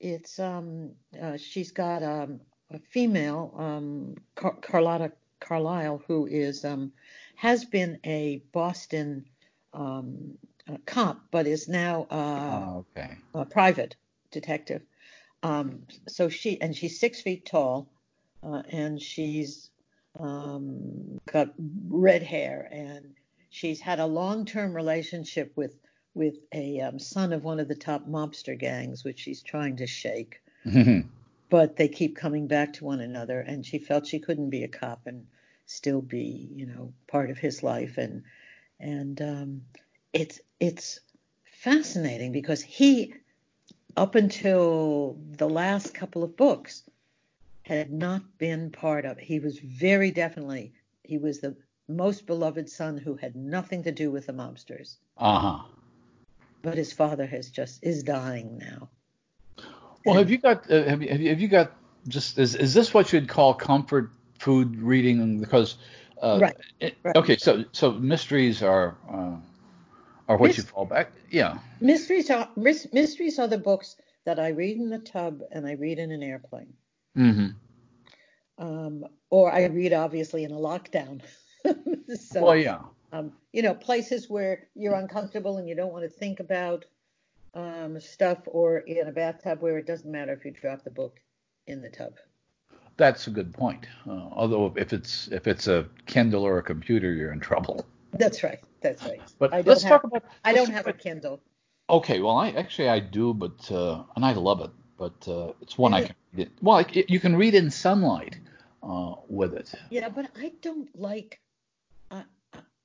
it's 0.00 0.38
um 0.38 0.92
uh, 1.20 1.36
she's 1.36 1.70
got 1.70 2.02
um, 2.02 2.40
a 2.70 2.78
female 2.78 3.54
um 3.56 4.16
Car- 4.34 4.58
Carlotta 4.60 5.12
Carlyle 5.40 6.02
who 6.06 6.26
is 6.26 6.64
um 6.64 6.92
has 7.36 7.64
been 7.64 7.98
a 8.04 8.42
Boston 8.52 9.24
um 9.72 10.38
uh, 10.68 10.76
cop 10.86 11.20
but 11.30 11.46
is 11.46 11.68
now 11.68 12.06
uh, 12.10 12.64
oh, 12.66 12.86
okay. 12.96 13.16
a 13.34 13.44
private 13.44 13.96
detective. 14.30 14.82
Um, 15.42 15.82
so 16.08 16.28
she 16.28 16.60
and 16.60 16.74
she's 16.74 17.00
six 17.00 17.20
feet 17.20 17.44
tall, 17.46 17.88
uh, 18.42 18.62
and 18.70 19.00
she's 19.00 19.70
um, 20.18 21.20
got 21.26 21.48
red 21.88 22.22
hair, 22.22 22.68
and 22.70 23.14
she's 23.50 23.80
had 23.80 23.98
a 23.98 24.06
long-term 24.06 24.74
relationship 24.74 25.52
with 25.56 25.74
with 26.14 26.36
a 26.52 26.80
um, 26.80 26.98
son 26.98 27.32
of 27.32 27.44
one 27.44 27.60
of 27.60 27.68
the 27.68 27.74
top 27.74 28.06
mobster 28.06 28.58
gangs, 28.58 29.04
which 29.04 29.20
she's 29.20 29.42
trying 29.42 29.76
to 29.76 29.86
shake. 29.86 30.40
But 31.48 31.76
they 31.76 31.88
keep 31.88 32.16
coming 32.16 32.46
back 32.46 32.72
to 32.74 32.86
one 32.86 33.00
another, 33.00 33.38
and 33.40 33.66
she 33.66 33.78
felt 33.78 34.06
she 34.06 34.20
couldn't 34.20 34.48
be 34.48 34.64
a 34.64 34.68
cop 34.68 35.06
and 35.06 35.26
still 35.66 36.00
be, 36.00 36.48
you 36.54 36.64
know, 36.64 36.94
part 37.06 37.28
of 37.28 37.36
his 37.36 37.62
life, 37.62 37.98
and 37.98 38.22
and 38.80 39.20
um, 39.20 39.62
it's 40.14 40.40
it's 40.60 41.00
fascinating 41.62 42.32
because 42.32 42.62
he 42.62 43.14
up 43.96 44.14
until 44.14 45.18
the 45.36 45.48
last 45.48 45.92
couple 45.92 46.24
of 46.24 46.36
books 46.36 46.84
had 47.62 47.92
not 47.92 48.22
been 48.38 48.70
part 48.70 49.04
of 49.04 49.18
he 49.18 49.38
was 49.38 49.58
very 49.58 50.10
definitely 50.10 50.72
he 51.04 51.18
was 51.18 51.40
the 51.40 51.54
most 51.86 52.26
beloved 52.26 52.68
son 52.68 52.96
who 52.96 53.14
had 53.14 53.36
nothing 53.36 53.82
to 53.82 53.92
do 53.92 54.10
with 54.10 54.26
the 54.26 54.32
mobsters 54.32 54.96
uh 55.18 55.38
huh. 55.38 55.64
But 56.62 56.76
his 56.78 56.92
father 56.92 57.26
has 57.26 57.50
just 57.50 57.82
is 57.82 58.02
dying 58.02 58.58
now 58.58 58.88
Well, 60.04 60.16
And- 60.16 60.18
have 60.18 60.30
you 60.30 60.38
got 60.38 60.70
uh, 60.70 60.84
have 60.84 61.02
you 61.02 61.08
have 61.28 61.40
you, 61.40 61.48
got 61.48 61.72
just 62.08 62.38
is 62.38 62.54
is 62.54 62.74
this 62.74 62.92
what 62.94 63.12
you'd 63.12 63.28
call 63.28 63.54
comfort 63.54 64.10
food 64.38 64.76
reading? 64.82 65.38
Because 65.40 65.76
uh, 66.22 66.38
Right, 66.40 66.56
it- 66.80 66.96
right. 67.04 67.16
okay, 67.16 67.36
so 67.36 67.64
so 67.72 67.92
mysteries 67.92 68.62
are 68.62 68.96
uh, 69.10 69.36
are 70.28 70.36
what 70.38 70.56
you 70.56 70.62
fall 70.64 70.86
back. 70.86 71.12
Yeah. 71.30 71.58
mysteries 71.80 72.30
are 72.30 72.48
mysteries 72.56 73.38
are 73.38 73.48
the 73.48 73.58
books 73.58 73.96
that 74.24 74.38
i 74.38 74.48
read 74.48 74.76
in 74.78 74.88
the 74.90 74.98
tub 75.00 75.42
and 75.50 75.66
i 75.66 75.72
read 75.72 75.98
in 75.98 76.10
an 76.10 76.22
airplane 76.22 76.72
Mm-hmm. 77.16 77.50
um, 78.58 79.04
or 79.30 79.52
i 79.52 79.66
read 79.66 79.92
obviously 79.92 80.44
in 80.44 80.52
a 80.52 80.56
lockdown 80.70 81.20
so 82.30 82.42
Well, 82.44 82.56
yeah. 82.56 82.80
Um, 83.12 83.32
you 83.52 83.62
know, 83.62 83.74
places 83.74 84.28
where 84.28 84.68
you're 84.74 84.94
uncomfortable 84.94 85.58
and 85.58 85.68
you 85.68 85.74
don't 85.74 85.92
want 85.92 86.04
to 86.04 86.10
think 86.10 86.40
about 86.40 86.84
um, 87.54 88.00
stuff, 88.00 88.38
or 88.46 88.78
in 88.78 89.06
a 89.06 89.12
bathtub 89.12 89.60
where 89.60 89.76
it 89.76 89.86
doesn't 89.86 90.10
matter 90.10 90.32
if 90.32 90.44
you 90.44 90.50
drop 90.50 90.82
the 90.84 90.90
book 90.90 91.20
in 91.66 91.82
the 91.82 91.90
tub. 91.90 92.14
That's 92.96 93.26
a 93.26 93.30
good 93.30 93.52
point. 93.52 93.86
Uh, 94.08 94.28
although 94.32 94.72
if 94.76 94.92
it's 94.92 95.28
if 95.28 95.46
it's 95.46 95.66
a 95.66 95.86
Kindle 96.06 96.44
or 96.44 96.58
a 96.58 96.62
computer, 96.62 97.12
you're 97.12 97.32
in 97.32 97.40
trouble. 97.40 97.86
That's 98.12 98.42
right. 98.42 98.60
That's 98.80 99.02
right. 99.04 99.20
But 99.38 99.52
I 99.52 99.56
don't 99.56 99.66
let's 99.66 99.82
have, 99.82 99.90
talk 99.90 100.04
about. 100.04 100.24
I 100.44 100.54
don't 100.54 100.70
have 100.70 100.86
a 100.86 100.90
about- 100.90 101.00
Kindle. 101.02 101.40
Okay, 101.90 102.20
well, 102.20 102.36
I 102.36 102.50
actually 102.50 102.88
I 102.88 103.00
do, 103.00 103.34
but 103.34 103.70
uh, 103.70 104.04
and 104.16 104.24
I 104.24 104.32
love 104.32 104.62
it. 104.62 104.70
But 104.96 105.28
uh, 105.28 105.52
it's 105.60 105.76
one 105.76 105.92
I 105.92 106.04
can 106.04 106.14
read. 106.32 106.46
It. 106.46 106.52
Well, 106.62 106.78
it, 106.78 107.10
you 107.10 107.20
can 107.20 107.36
read 107.36 107.54
in 107.54 107.70
sunlight 107.70 108.38
uh, 108.82 109.16
with 109.28 109.52
it. 109.52 109.74
Yeah, 109.90 110.08
but 110.08 110.30
I 110.36 110.52
don't 110.62 110.88
like. 110.98 111.40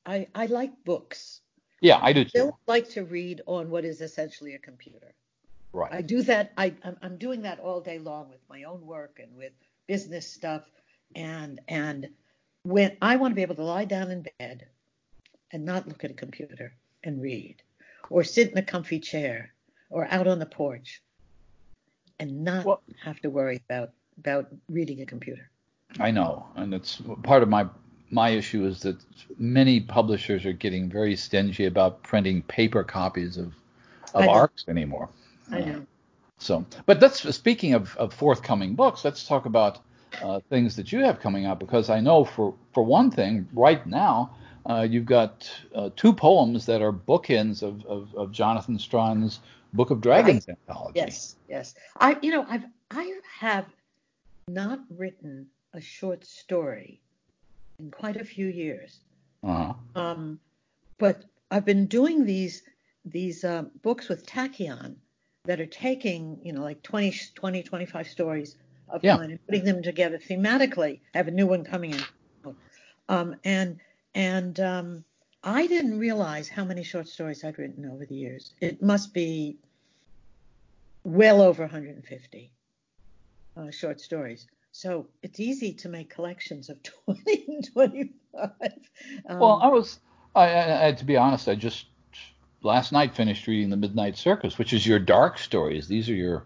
I 0.07 0.15
I, 0.15 0.27
I 0.33 0.45
like 0.47 0.71
books. 0.85 1.41
Yeah, 1.81 1.99
I 2.01 2.13
do 2.13 2.21
I 2.21 2.23
too. 2.23 2.29
don't 2.33 2.55
like 2.65 2.89
to 2.89 3.03
read 3.03 3.41
on 3.45 3.69
what 3.69 3.85
is 3.85 4.01
essentially 4.01 4.55
a 4.55 4.59
computer. 4.59 5.13
Right. 5.73 5.93
I 5.93 6.01
do 6.01 6.23
that. 6.23 6.53
I 6.57 6.73
I'm, 6.83 6.97
I'm 7.01 7.17
doing 7.17 7.41
that 7.43 7.59
all 7.59 7.81
day 7.81 7.99
long 7.99 8.29
with 8.29 8.39
my 8.49 8.63
own 8.63 8.85
work 8.85 9.19
and 9.21 9.35
with 9.35 9.51
business 9.87 10.27
stuff, 10.27 10.63
and 11.15 11.59
and 11.67 12.09
when 12.63 12.97
I 13.01 13.17
want 13.17 13.31
to 13.31 13.35
be 13.35 13.43
able 13.43 13.55
to 13.55 13.63
lie 13.63 13.85
down 13.85 14.09
in 14.09 14.25
bed 14.39 14.67
and 15.51 15.65
not 15.65 15.87
look 15.87 16.03
at 16.03 16.11
a 16.11 16.15
computer 16.15 16.73
and 17.03 17.21
read, 17.21 17.61
or 18.09 18.23
sit 18.23 18.51
in 18.51 18.57
a 18.57 18.63
comfy 18.63 18.99
chair, 18.99 19.53
or 19.89 20.07
out 20.09 20.27
on 20.27 20.39
the 20.39 20.45
porch, 20.45 21.01
and 22.19 22.43
not 22.43 22.65
well, 22.65 22.81
have 23.03 23.19
to 23.21 23.29
worry 23.29 23.61
about 23.69 23.91
about 24.17 24.47
reading 24.69 25.01
a 25.01 25.05
computer. 25.05 25.49
I 25.99 26.11
know, 26.11 26.47
and 26.55 26.73
it's 26.73 27.01
part 27.23 27.43
of 27.43 27.49
my 27.49 27.67
my 28.09 28.29
issue 28.29 28.65
is 28.65 28.81
that 28.81 28.97
many 29.37 29.79
publishers 29.79 30.45
are 30.45 30.53
getting 30.53 30.89
very 30.89 31.15
stingy 31.15 31.65
about 31.65 32.03
printing 32.03 32.41
paper 32.43 32.83
copies 32.83 33.37
of 33.37 33.53
of 34.13 34.27
ARCs 34.27 34.65
anymore. 34.67 35.09
I 35.51 35.59
know. 35.59 35.77
Uh, 35.77 35.81
so, 36.39 36.65
but 36.85 36.99
that's 36.99 37.35
speaking 37.35 37.73
of, 37.73 37.95
of 37.97 38.13
forthcoming 38.13 38.75
books. 38.75 39.03
Let's 39.03 39.27
talk 39.27 39.45
about 39.45 39.79
uh, 40.21 40.39
things 40.49 40.75
that 40.75 40.91
you 40.91 40.99
have 40.99 41.19
coming 41.19 41.45
out 41.45 41.59
because 41.59 41.89
I 41.89 41.99
know 41.99 42.23
for 42.23 42.53
for 42.73 42.83
one 42.83 43.11
thing, 43.11 43.47
right 43.53 43.85
now 43.85 44.35
uh, 44.65 44.87
you've 44.89 45.05
got 45.05 45.49
uh, 45.73 45.89
two 45.95 46.13
poems 46.13 46.65
that 46.65 46.81
are 46.81 46.91
bookends 46.91 47.63
of, 47.63 47.85
of, 47.85 48.13
of 48.15 48.31
Jonathan 48.31 48.77
Strahan's 48.77 49.39
Book 49.73 49.89
of 49.89 50.01
Dragons 50.01 50.47
right. 50.47 50.57
anthology. 50.67 50.99
Yes, 50.99 51.35
yes. 51.49 51.75
I 51.99 52.17
you 52.21 52.31
know 52.31 52.45
I've 52.47 52.65
I 52.91 53.19
have 53.39 53.65
not 54.47 54.79
written 54.95 55.47
a 55.73 55.81
short 55.81 56.25
story 56.25 57.01
in 57.79 57.91
quite 57.91 58.17
a 58.17 58.25
few 58.25 58.48
years. 58.48 59.00
Uh-huh. 59.43 59.74
Um, 59.96 60.39
but 60.98 61.24
I've 61.51 61.65
been 61.65 61.86
doing 61.86 62.25
these 62.25 62.63
these 63.05 63.43
uh, 63.43 63.63
books 63.84 64.10
with 64.10 64.25
Tachyon 64.25 64.96
that 65.46 65.62
are 65.62 65.65
taking, 65.65 66.39
you 66.43 66.51
know, 66.51 66.62
like 66.62 66.84
20, 66.84 67.13
20 67.36 67.63
25 67.63 68.07
stories 68.07 68.57
of 68.89 69.01
yeah. 69.03 69.15
mine 69.15 69.31
and 69.31 69.46
putting 69.46 69.63
them 69.63 69.81
together 69.81 70.17
thematically. 70.17 71.00
I 71.13 71.17
have 71.19 71.29
a 71.29 71.31
new 71.31 71.48
one 71.48 71.63
coming 71.63 71.93
in. 71.93 72.55
Um, 73.10 73.36
and 73.46 73.79
and 74.13 74.60
um, 74.60 75.03
I 75.43 75.67
didn't 75.67 76.00
realize 76.00 76.50
how 76.50 76.65
many 76.65 76.84
short 76.84 77.07
stories 77.07 77.43
I'd 77.43 77.57
written 77.57 77.89
over 77.89 78.05
the 78.05 78.15
years. 78.15 78.53
It 78.60 78.81
must 78.81 79.13
be 79.13 79.57
well 81.03 81.41
over 81.41 81.63
150 81.63 82.51
uh, 83.55 83.72
short 83.72 84.01
stories. 84.01 84.48
So 84.77 85.07
it's 85.24 85.39
easy 85.39 85.74
to 85.74 85.89
make 85.89 86.12
collections 86.12 86.69
of 86.69 86.77
20 87.05 87.46
and 87.48 87.74
25. 87.74 88.51
Um, 89.27 89.39
well, 89.39 89.60
I 89.60 89.69
was, 89.69 90.00
I, 90.36 90.89
I, 90.89 90.91
to 90.91 91.03
be 91.03 91.17
honest, 91.17 91.48
I 91.48 91.55
just 91.55 91.88
last 92.62 92.91
night 92.91 93.15
finished 93.15 93.48
reading 93.48 93.72
The 93.72 93.75
Midnight 93.75 94.19
Circus, 94.19 94.60
which 94.60 94.74
is 94.74 94.86
your 94.86 95.00
dark 95.00 95.39
stories. 95.39 95.88
These 95.88 96.07
are 96.10 96.13
your. 96.13 96.46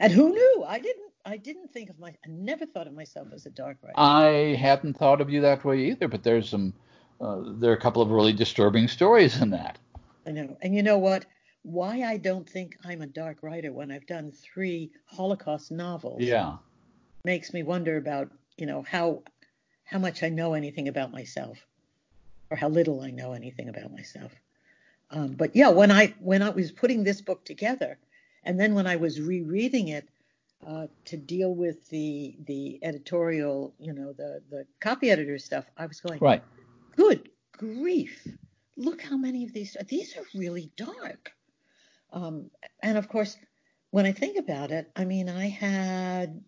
And 0.00 0.12
who 0.12 0.30
knew? 0.30 0.64
I 0.66 0.80
didn't. 0.80 1.12
I 1.24 1.36
didn't 1.36 1.72
think 1.72 1.88
of 1.88 2.00
my. 2.00 2.08
I 2.08 2.28
never 2.28 2.66
thought 2.66 2.88
of 2.88 2.94
myself 2.94 3.28
as 3.32 3.46
a 3.46 3.50
dark 3.50 3.76
writer. 3.80 3.94
I 3.96 4.56
hadn't 4.58 4.94
thought 4.94 5.20
of 5.20 5.30
you 5.30 5.40
that 5.42 5.64
way 5.64 5.90
either. 5.90 6.08
But 6.08 6.24
there's 6.24 6.48
some. 6.48 6.74
Uh, 7.20 7.42
there 7.58 7.70
are 7.70 7.76
a 7.76 7.80
couple 7.80 8.02
of 8.02 8.10
really 8.10 8.32
disturbing 8.32 8.88
stories 8.88 9.40
in 9.40 9.50
that. 9.50 9.78
I 10.26 10.32
know. 10.32 10.56
And 10.62 10.74
you 10.74 10.82
know 10.82 10.98
what? 10.98 11.26
Why 11.62 12.02
I 12.02 12.16
don't 12.16 12.48
think 12.48 12.76
I'm 12.84 13.02
a 13.02 13.06
dark 13.06 13.38
writer 13.42 13.72
when 13.72 13.92
I've 13.92 14.06
done 14.08 14.32
three 14.32 14.90
Holocaust 15.06 15.70
novels. 15.70 16.22
Yeah 16.22 16.56
makes 17.26 17.52
me 17.52 17.62
wonder 17.64 17.98
about 17.98 18.30
you 18.56 18.64
know 18.64 18.82
how 18.88 19.22
how 19.84 19.98
much 19.98 20.22
I 20.22 20.30
know 20.30 20.54
anything 20.54 20.88
about 20.88 21.12
myself, 21.12 21.58
or 22.50 22.56
how 22.56 22.68
little 22.68 23.02
I 23.02 23.10
know 23.10 23.32
anything 23.34 23.68
about 23.68 23.92
myself. 23.92 24.32
Um, 25.10 25.32
but 25.32 25.54
yeah, 25.54 25.68
when 25.68 25.90
I 25.90 26.14
when 26.20 26.40
I 26.40 26.50
was 26.50 26.72
putting 26.72 27.04
this 27.04 27.20
book 27.20 27.44
together, 27.44 27.98
and 28.44 28.58
then 28.58 28.74
when 28.74 28.86
I 28.86 28.96
was 28.96 29.20
rereading 29.20 29.88
it 29.88 30.08
uh, 30.66 30.86
to 31.06 31.16
deal 31.16 31.54
with 31.54 31.88
the 31.90 32.36
the 32.46 32.78
editorial, 32.82 33.74
you 33.78 33.92
know, 33.92 34.12
the 34.12 34.40
the 34.50 34.64
copy 34.80 35.10
editor 35.10 35.38
stuff, 35.38 35.66
I 35.76 35.86
was 35.86 36.00
going, 36.00 36.20
right, 36.20 36.42
good 36.96 37.28
grief, 37.52 38.26
look 38.76 39.02
how 39.02 39.16
many 39.16 39.44
of 39.44 39.52
these 39.52 39.76
these 39.88 40.16
are 40.16 40.24
really 40.34 40.70
dark. 40.76 41.32
Um, 42.12 42.50
and 42.80 42.96
of 42.96 43.08
course, 43.08 43.36
when 43.90 44.06
I 44.06 44.12
think 44.12 44.38
about 44.38 44.70
it, 44.70 44.90
I 44.96 45.04
mean, 45.04 45.28
I 45.28 45.48
had 45.48 46.40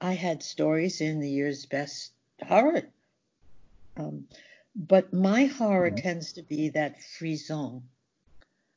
I 0.00 0.12
had 0.12 0.42
stories 0.42 1.00
in 1.00 1.20
the 1.20 1.28
year's 1.28 1.66
best 1.66 2.12
horror. 2.46 2.82
Um, 3.96 4.26
but 4.76 5.12
my 5.12 5.46
horror 5.46 5.90
mm-hmm. 5.90 5.96
tends 5.96 6.32
to 6.34 6.42
be 6.42 6.68
that 6.70 7.02
frisson 7.18 7.82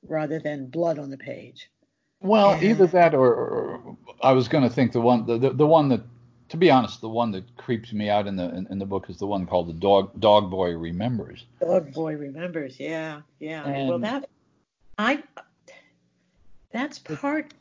rather 0.08 0.40
than 0.40 0.68
blood 0.68 0.98
on 0.98 1.10
the 1.12 1.18
page. 1.18 1.70
Well, 2.22 2.52
and, 2.52 2.64
either 2.64 2.88
that 2.88 3.14
or, 3.14 3.34
or 3.34 3.98
I 4.22 4.32
was 4.34 4.48
going 4.48 4.64
to 4.64 4.70
think 4.70 4.92
the 4.92 5.02
one 5.02 5.26
the, 5.26 5.38
the, 5.38 5.50
the 5.52 5.68
one 5.68 5.90
that 5.90 6.02
to 6.50 6.58
be 6.58 6.70
honest, 6.70 7.02
the 7.02 7.10
one 7.10 7.32
that 7.32 7.56
creeps 7.56 7.94
me 7.94 8.10
out 8.10 8.28
in 8.28 8.36
the 8.36 8.50
in, 8.56 8.68
in, 8.70 8.80
the 8.80 8.86
book 8.86 9.10
is 9.10 9.18
the 9.18 9.26
one 9.26 9.46
called 9.46 9.70
the 9.70 9.74
dog 9.74 10.20
dog 10.20 10.52
boy 10.52 10.72
remembers. 10.72 11.46
Dog 11.60 11.94
boy 11.94 12.16
remembers, 12.16 12.80
yeah, 12.80 13.22
yeah. 13.40 13.64
And 13.64 13.90
well, 13.90 14.00
that 14.00 14.30
I 14.98 15.24
that's 16.72 17.00
part 17.00 17.54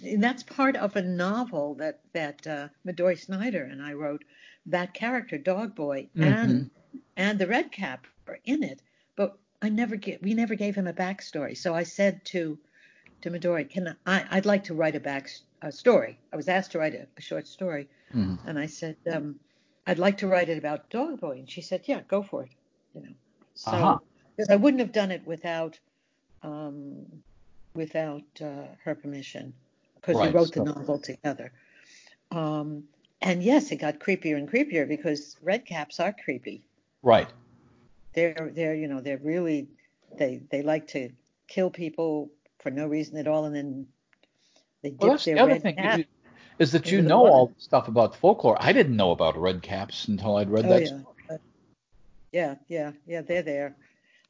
that's 0.00 0.42
part 0.42 0.76
of 0.76 0.96
a 0.96 1.02
novel 1.02 1.74
that 1.74 2.00
that 2.12 2.46
uh, 2.46 2.68
Midori 2.86 3.18
Snyder 3.18 3.64
and 3.64 3.82
I 3.82 3.92
wrote. 3.92 4.24
That 4.66 4.92
character, 4.92 5.38
Dog 5.38 5.74
Boy, 5.74 6.08
mm-hmm. 6.16 6.22
and 6.22 6.70
and 7.16 7.38
the 7.38 7.46
Red 7.46 7.72
Cap 7.72 8.06
are 8.26 8.38
in 8.44 8.62
it, 8.62 8.82
but 9.16 9.38
I 9.62 9.70
never 9.70 9.96
get 9.96 10.22
we 10.22 10.34
never 10.34 10.54
gave 10.54 10.74
him 10.74 10.86
a 10.86 10.92
backstory. 10.92 11.56
So 11.56 11.74
I 11.74 11.84
said 11.84 12.24
to 12.26 12.58
to 13.22 13.30
Midori, 13.30 13.68
can 13.68 13.96
I? 14.06 14.24
I'd 14.30 14.46
like 14.46 14.64
to 14.64 14.74
write 14.74 14.94
a 14.94 15.00
back 15.00 15.30
a 15.62 15.72
story. 15.72 16.18
I 16.32 16.36
was 16.36 16.48
asked 16.48 16.72
to 16.72 16.78
write 16.78 16.94
a, 16.94 17.06
a 17.16 17.20
short 17.20 17.48
story, 17.48 17.88
mm-hmm. 18.14 18.46
and 18.46 18.58
I 18.58 18.66
said 18.66 18.96
um, 19.12 19.40
I'd 19.86 19.98
like 19.98 20.18
to 20.18 20.28
write 20.28 20.48
it 20.48 20.58
about 20.58 20.90
Dog 20.90 21.20
Boy, 21.20 21.38
and 21.38 21.50
she 21.50 21.62
said, 21.62 21.82
yeah, 21.86 22.02
go 22.06 22.22
for 22.22 22.44
it. 22.44 22.50
You 22.94 23.02
know, 23.02 23.14
so 23.54 23.70
uh-huh. 23.70 23.98
because 24.36 24.50
I 24.50 24.56
wouldn't 24.56 24.80
have 24.80 24.92
done 24.92 25.10
it 25.10 25.26
without 25.26 25.78
um, 26.42 27.06
without 27.74 28.22
uh, 28.40 28.66
her 28.84 28.94
permission 28.94 29.54
because 30.00 30.16
right. 30.16 30.32
we 30.32 30.38
wrote 30.38 30.52
the 30.52 30.64
novel 30.64 30.98
together. 30.98 31.52
Um, 32.30 32.84
and 33.20 33.42
yes, 33.42 33.70
it 33.72 33.76
got 33.76 33.98
creepier 33.98 34.36
and 34.36 34.50
creepier 34.50 34.86
because 34.86 35.36
red 35.42 35.66
caps 35.66 36.00
are 36.00 36.14
creepy. 36.24 36.62
Right. 37.02 37.28
They're 38.14 38.50
they're 38.54 38.74
you 38.74 38.88
know 38.88 39.00
they're 39.00 39.18
really 39.18 39.68
they 40.16 40.40
they 40.50 40.62
like 40.62 40.88
to 40.88 41.10
kill 41.46 41.70
people 41.70 42.30
for 42.58 42.70
no 42.70 42.86
reason 42.86 43.16
at 43.16 43.26
all, 43.26 43.44
and 43.44 43.54
then 43.54 43.86
they 44.82 44.90
dip 44.90 45.00
well, 45.00 45.10
that's 45.12 45.24
their 45.24 45.36
the 45.36 45.42
other 45.42 45.52
red 45.52 45.62
thing 45.62 45.76
cap 45.76 46.00
is 46.58 46.72
that 46.72 46.90
you 46.90 47.02
know 47.02 47.26
all 47.26 47.46
the 47.48 47.60
stuff 47.60 47.88
about 47.88 48.16
folklore. 48.16 48.56
I 48.60 48.72
didn't 48.72 48.96
know 48.96 49.12
about 49.12 49.36
red 49.36 49.62
caps 49.62 50.08
until 50.08 50.36
I'd 50.36 50.50
read 50.50 50.66
oh, 50.66 50.68
that. 50.68 50.82
Yeah. 50.82 50.86
Story. 50.88 51.38
yeah, 52.32 52.54
yeah, 52.68 52.92
yeah, 53.06 53.22
they're 53.22 53.42
there. 53.42 53.76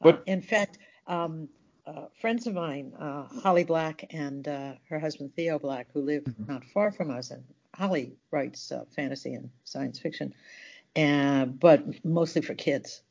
But 0.01 0.15
uh, 0.15 0.21
in 0.27 0.41
fact, 0.41 0.77
um, 1.07 1.49
uh, 1.89 2.05
friends 2.21 2.45
of 2.47 2.53
mine, 2.53 2.93
uh, 2.99 3.23
Holly 3.41 3.63
Black 3.63 4.05
and 4.11 4.47
uh, 4.47 4.73
her 4.89 4.99
husband 4.99 5.35
Theo 5.35 5.59
Black, 5.59 5.87
who 5.93 6.01
live 6.01 6.23
mm-hmm. 6.23 6.51
not 6.51 6.63
far 6.65 6.91
from 6.91 7.09
us, 7.09 7.31
and 7.31 7.43
Holly 7.73 8.13
writes 8.31 8.71
uh, 8.71 8.85
fantasy 8.95 9.33
and 9.33 9.49
science 9.63 9.99
fiction, 9.99 10.33
and 10.95 11.59
but 11.59 12.05
mostly 12.05 12.41
for 12.41 12.53
kids, 12.53 13.01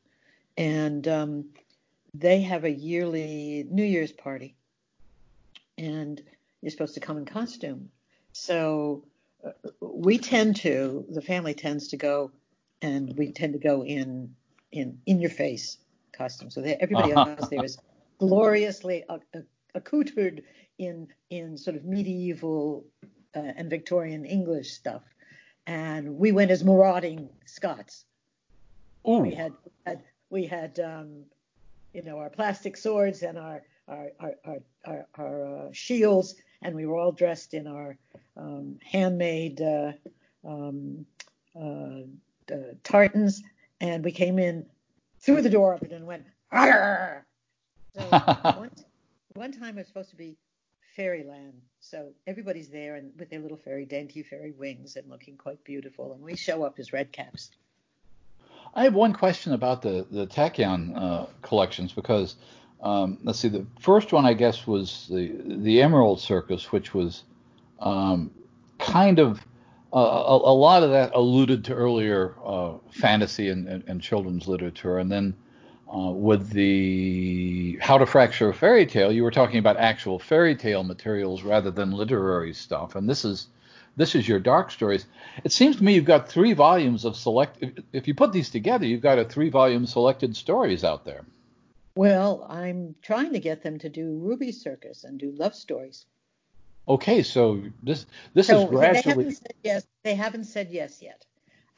and 0.57 1.07
um, 1.07 1.45
they 2.13 2.41
have 2.41 2.63
a 2.63 2.71
yearly 2.71 3.65
New 3.69 3.83
Year's 3.83 4.11
party, 4.11 4.55
and 5.77 6.21
you're 6.61 6.71
supposed 6.71 6.93
to 6.93 6.99
come 6.99 7.17
in 7.17 7.25
costume. 7.25 7.89
So 8.31 9.03
uh, 9.43 9.51
we 9.81 10.17
tend 10.19 10.57
to, 10.57 11.05
the 11.09 11.21
family 11.21 11.53
tends 11.53 11.89
to 11.89 11.97
go, 11.97 12.31
and 12.81 13.17
we 13.17 13.31
tend 13.31 13.53
to 13.53 13.59
go 13.59 13.83
in 13.83 14.35
in 14.71 15.01
in 15.05 15.19
your 15.19 15.31
face 15.31 15.77
costume. 16.13 16.49
So 16.49 16.61
everybody 16.61 17.11
else 17.13 17.49
there 17.49 17.65
is 17.65 17.77
gloriously 18.19 19.03
accoutred 19.73 20.43
in 20.77 21.07
in 21.29 21.57
sort 21.57 21.75
of 21.75 21.85
medieval 21.85 22.85
uh, 23.35 23.39
and 23.39 23.69
Victorian 23.69 24.25
English 24.25 24.71
stuff, 24.71 25.03
and 25.65 26.17
we 26.17 26.31
went 26.31 26.51
as 26.51 26.63
marauding 26.63 27.29
Scots. 27.45 28.05
Ooh. 29.07 29.19
We 29.19 29.31
had, 29.31 29.53
had 29.85 30.03
we 30.29 30.45
had 30.45 30.79
um, 30.79 31.23
you 31.93 32.03
know 32.03 32.17
our 32.17 32.29
plastic 32.29 32.77
swords 32.77 33.23
and 33.23 33.37
our 33.37 33.63
our 33.87 34.11
our 34.19 34.33
our, 34.45 34.57
our, 34.85 35.07
our 35.15 35.45
uh, 35.45 35.69
shields, 35.71 36.35
and 36.61 36.75
we 36.75 36.85
were 36.85 36.97
all 36.97 37.11
dressed 37.11 37.53
in 37.53 37.67
our 37.67 37.97
um, 38.37 38.77
handmade 38.83 39.61
uh, 39.61 39.91
um, 40.45 41.05
uh, 41.59 42.01
tartans, 42.83 43.43
and 43.81 44.03
we 44.03 44.11
came 44.11 44.39
in 44.39 44.65
through 45.19 45.41
the 45.41 45.49
door 45.49 45.73
of 45.73 45.83
it 45.83 45.91
and 45.91 46.05
went. 46.05 46.25
Arr! 46.51 47.25
So 47.95 48.01
one, 48.57 48.71
one 49.33 49.51
time 49.51 49.77
it 49.77 49.81
was 49.81 49.87
supposed 49.87 50.09
to 50.11 50.15
be 50.15 50.37
fairyland. 50.95 51.61
So 51.79 52.09
everybody's 52.27 52.69
there 52.69 52.95
and 52.95 53.11
with 53.17 53.29
their 53.29 53.39
little 53.39 53.57
fairy, 53.57 53.85
dainty 53.85 54.23
fairy 54.23 54.51
wings 54.51 54.95
and 54.95 55.09
looking 55.09 55.37
quite 55.37 55.63
beautiful. 55.63 56.13
And 56.13 56.21
we 56.21 56.35
show 56.35 56.63
up 56.63 56.79
as 56.79 56.91
red 56.93 57.11
caps. 57.11 57.51
I 58.75 58.83
have 58.83 58.93
one 58.93 59.13
question 59.13 59.53
about 59.53 59.81
the 59.81 60.05
the 60.11 60.27
Tachyon 60.27 60.95
uh, 60.95 61.25
collections 61.41 61.91
because 61.91 62.35
um, 62.81 63.17
let's 63.23 63.39
see, 63.39 63.49
the 63.49 63.65
first 63.79 64.13
one 64.13 64.25
I 64.25 64.33
guess 64.33 64.65
was 64.65 65.07
the 65.09 65.33
the 65.45 65.81
Emerald 65.81 66.21
Circus, 66.21 66.71
which 66.71 66.93
was 66.93 67.23
um, 67.79 68.31
kind 68.77 69.19
of 69.19 69.39
uh, 69.91 69.97
a, 69.97 70.35
a, 70.37 70.55
lot 70.55 70.83
of 70.83 70.91
that 70.91 71.15
alluded 71.15 71.65
to 71.65 71.73
earlier 71.73 72.35
uh, 72.45 72.73
fantasy 72.91 73.49
and, 73.49 73.67
and, 73.67 73.83
and, 73.87 74.01
children's 74.01 74.47
literature, 74.47 74.99
and 74.99 75.11
then 75.11 75.35
uh, 75.93 76.11
with 76.11 76.49
the 76.51 77.77
How 77.81 77.97
to 77.97 78.05
Fracture 78.05 78.49
a 78.49 78.53
Fairy 78.53 78.85
Tale, 78.85 79.11
you 79.11 79.23
were 79.23 79.31
talking 79.31 79.57
about 79.57 79.77
actual 79.77 80.19
fairy 80.19 80.55
tale 80.55 80.83
materials 80.83 81.43
rather 81.43 81.71
than 81.71 81.91
literary 81.91 82.53
stuff, 82.53 82.95
and 82.95 83.09
this 83.09 83.25
is 83.25 83.47
this 83.95 84.15
is 84.15 84.27
your 84.27 84.39
dark 84.39 84.71
stories. 84.71 85.05
It 85.43 85.51
seems 85.51 85.77
to 85.77 85.83
me 85.83 85.93
you've 85.95 86.05
got 86.05 86.29
three 86.29 86.53
volumes 86.53 87.05
of 87.05 87.15
select. 87.15 87.57
If, 87.61 87.71
if 87.91 88.07
you 88.07 88.13
put 88.13 88.31
these 88.31 88.49
together, 88.49 88.85
you've 88.85 89.01
got 89.01 89.19
a 89.19 89.25
three 89.25 89.49
volume 89.49 89.85
selected 89.85 90.35
stories 90.35 90.83
out 90.83 91.05
there. 91.05 91.25
Well, 91.95 92.45
I'm 92.47 92.95
trying 93.01 93.33
to 93.33 93.39
get 93.39 93.63
them 93.63 93.79
to 93.79 93.89
do 93.89 94.19
Ruby 94.19 94.51
Circus 94.51 95.03
and 95.03 95.19
do 95.19 95.31
love 95.31 95.55
stories. 95.55 96.05
Okay, 96.87 97.23
so 97.23 97.61
this 97.83 98.05
this 98.33 98.47
so 98.47 98.63
is 98.63 98.69
gradually. 98.69 99.01
They 99.03 99.09
haven't 99.09 99.35
said 99.35 99.53
yes. 99.63 99.87
They 100.03 100.15
haven't 100.15 100.45
said 100.45 100.69
yes 100.71 101.01
yet, 101.01 101.25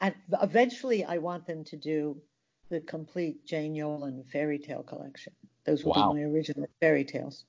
and 0.00 0.14
eventually 0.40 1.04
I 1.04 1.18
want 1.18 1.46
them 1.46 1.64
to 1.64 1.76
do 1.76 2.20
the 2.72 2.80
complete 2.80 3.44
Jane 3.44 3.74
Yolen 3.74 4.26
fairy 4.32 4.58
tale 4.58 4.82
collection. 4.82 5.34
Those 5.64 5.84
will 5.84 5.92
wow. 5.92 6.12
be 6.12 6.20
my 6.20 6.24
original 6.24 6.66
fairy 6.80 7.04
tales. 7.04 7.44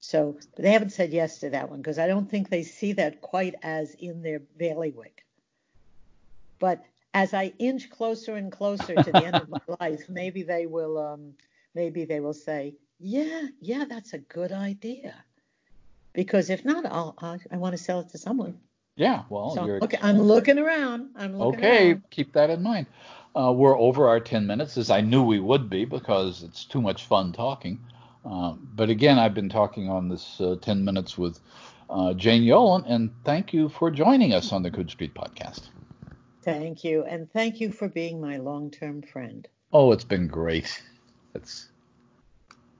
So 0.00 0.36
they 0.56 0.72
haven't 0.72 0.90
said 0.90 1.12
yes 1.12 1.38
to 1.38 1.50
that 1.50 1.70
one 1.70 1.80
because 1.80 1.98
I 2.00 2.08
don't 2.08 2.28
think 2.28 2.50
they 2.50 2.64
see 2.64 2.92
that 2.94 3.20
quite 3.20 3.54
as 3.62 3.94
in 3.94 4.22
their 4.22 4.40
bailiwick. 4.40 5.24
But 6.58 6.84
as 7.14 7.32
I 7.32 7.52
inch 7.58 7.90
closer 7.90 8.34
and 8.34 8.50
closer 8.50 8.96
to 8.96 9.12
the 9.12 9.24
end 9.24 9.36
of 9.36 9.48
my 9.48 9.60
life, 9.80 10.08
maybe 10.08 10.42
they 10.42 10.66
will 10.66 10.98
um, 10.98 11.34
maybe 11.74 12.04
they 12.04 12.18
will 12.18 12.34
say, 12.34 12.74
yeah, 12.98 13.46
yeah, 13.60 13.84
that's 13.88 14.14
a 14.14 14.18
good 14.18 14.50
idea. 14.50 15.14
Because 16.12 16.50
if 16.50 16.64
not, 16.64 16.84
I'll, 16.86 17.14
I'll 17.18 17.38
I 17.52 17.56
want 17.56 17.76
to 17.76 17.82
sell 17.82 18.00
it 18.00 18.08
to 18.10 18.18
someone. 18.18 18.58
Yeah, 18.96 19.22
well, 19.28 19.54
so. 19.54 19.78
Okay, 19.82 19.98
I'm 20.02 20.20
looking 20.20 20.58
around. 20.58 21.10
I'm 21.14 21.38
looking 21.38 21.60
okay, 21.60 21.90
around. 21.90 22.02
keep 22.10 22.32
that 22.32 22.50
in 22.50 22.64
mind. 22.64 22.86
Uh, 23.36 23.52
we're 23.52 23.78
over 23.78 24.08
our 24.08 24.20
10 24.20 24.46
minutes, 24.46 24.76
as 24.76 24.90
I 24.90 25.00
knew 25.00 25.22
we 25.22 25.40
would 25.40 25.70
be, 25.70 25.84
because 25.84 26.42
it's 26.42 26.64
too 26.64 26.80
much 26.80 27.06
fun 27.06 27.32
talking. 27.32 27.80
Uh, 28.24 28.54
but 28.74 28.90
again, 28.90 29.18
I've 29.18 29.34
been 29.34 29.48
talking 29.48 29.88
on 29.88 30.08
this 30.08 30.40
uh, 30.40 30.56
10 30.60 30.84
minutes 30.84 31.16
with 31.16 31.38
uh, 31.90 32.14
Jane 32.14 32.42
Yolen, 32.42 32.84
and 32.86 33.10
thank 33.24 33.52
you 33.52 33.68
for 33.68 33.90
joining 33.90 34.34
us 34.34 34.52
on 34.52 34.62
the 34.62 34.70
Coode 34.70 34.90
Street 34.90 35.14
podcast. 35.14 35.68
Thank 36.42 36.84
you, 36.84 37.04
and 37.04 37.30
thank 37.32 37.60
you 37.60 37.70
for 37.72 37.88
being 37.88 38.20
my 38.20 38.38
long-term 38.38 39.02
friend. 39.02 39.46
Oh, 39.72 39.92
it's 39.92 40.04
been 40.04 40.28
great. 40.28 40.82
It's 41.34 41.68